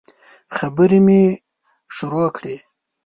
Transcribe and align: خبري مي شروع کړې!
خبري 0.55 0.99
مي 1.05 1.21
شروع 1.95 2.27
کړې! 2.37 2.55